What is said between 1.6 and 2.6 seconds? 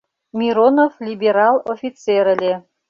офицер ыле.